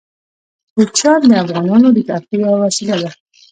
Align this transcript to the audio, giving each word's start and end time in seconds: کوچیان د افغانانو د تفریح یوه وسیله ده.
کوچیان 0.73 1.19
د 1.29 1.31
افغانانو 1.43 1.87
د 1.93 1.99
تفریح 2.09 2.39
یوه 2.43 2.57
وسیله 2.65 2.95
ده. 3.03 3.11